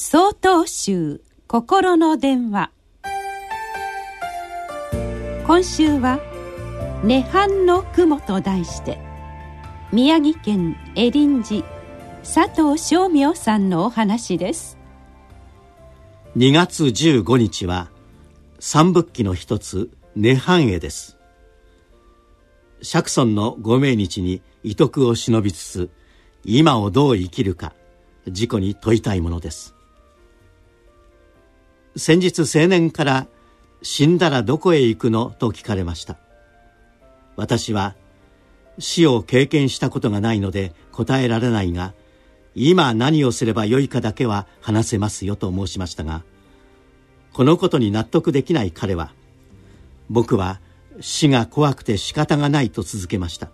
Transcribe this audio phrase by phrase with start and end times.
[0.00, 2.70] 総統集心の電話。
[5.44, 6.20] 今週は
[7.02, 9.00] 「涅槃の雲」と題して
[9.92, 11.68] 宮城県恵林寺
[12.22, 14.78] 佐藤正明さんのお話です。
[16.36, 17.90] 2月15日は
[18.60, 21.18] 三仏記の一つ涅槃絵です。
[22.82, 25.90] 釈尊のご命日に遺徳を忍びつつ
[26.44, 27.74] 今をどう生きるか
[28.26, 29.74] 自己に問いたいものです。
[31.98, 33.26] 先日青年から
[33.82, 36.16] 「死んだらどこへ行くの?」と聞かれました
[37.36, 37.94] 私は
[38.78, 41.94] 死を経験したことがないので答えられないが
[42.54, 46.22] 今何をすればよいかだけは話せますよと申しましたが
[47.32, 49.12] このことに納得できない彼は
[50.08, 50.60] 僕は
[51.00, 53.50] 死が怖くて仕方がないと続けました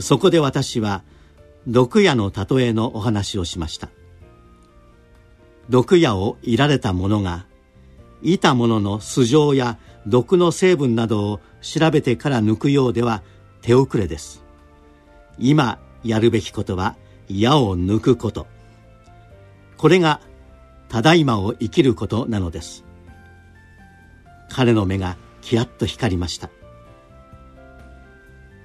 [0.00, 1.02] そこで私は
[1.66, 3.88] 毒矢の例えのお話をしました
[5.68, 7.46] 毒矢をいられた者が
[8.22, 13.22] いたもの素性や毒の成分などを調べてから抜くようでは
[13.62, 14.42] 手遅れです。
[15.38, 16.96] 今やるべきことは
[17.28, 18.46] 矢を抜くこと。
[19.76, 20.20] これが
[20.88, 22.84] ただいまを生きることなのです。
[24.50, 26.50] 彼の目がキラッと光りました。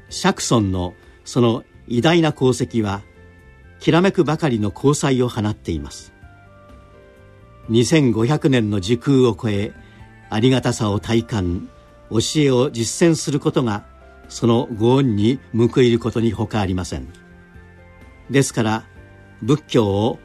[0.09, 3.01] 釈尊のその偉大な功績は
[3.79, 6.13] きらめくばかりの光彩を放っています。
[7.69, 9.73] 2500年の時空を超え
[10.29, 11.69] ありがたさを体感
[12.09, 13.85] 教えを実践することが
[14.27, 17.07] そのご恩に報いることに他ありません。
[18.29, 18.83] ですから
[19.41, 20.19] 仏教を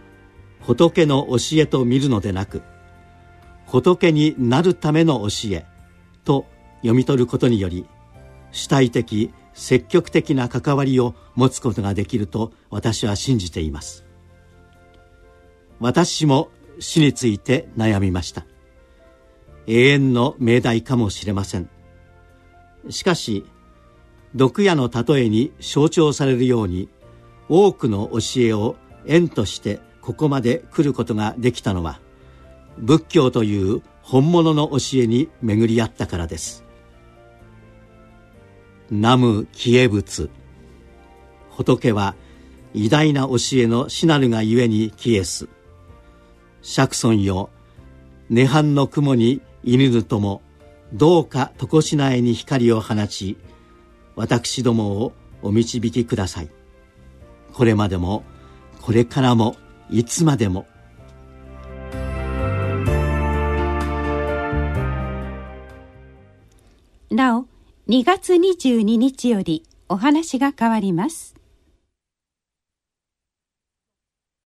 [0.60, 2.62] 仏の教えと見るのでなく
[3.66, 5.66] 仏になるための教え
[6.24, 7.86] と読み取ることにより
[8.52, 14.04] 主体的積極的な関わりを持つことができると私は信じています。
[15.80, 18.46] 私も死について悩みました。
[19.66, 21.68] 永遠の命題かもしれません。
[22.90, 23.46] しかし
[24.34, 26.88] 毒矢の例えに象徴されるように
[27.48, 28.76] 多くの教えを
[29.06, 32.00] 縁としてここまで来ることができたのは
[32.78, 36.64] 仏教という本物の教えに巡り合ったからです。
[38.90, 40.30] 南無消え仏
[41.50, 42.14] 仏は
[42.74, 45.48] 偉大な教えの死なるがゆえに消えす
[46.64, 47.50] 釈尊よ。
[48.30, 50.40] 涅槃の雲にいぬとも
[50.94, 53.36] どうか常しなえに光を放ち
[54.16, 56.48] 私どもをお導きください。
[57.52, 58.24] これまでも
[58.80, 59.56] これからも
[59.90, 60.66] いつまでも。
[67.10, 67.46] なお
[67.88, 71.33] 2月22日よりお話が変わります。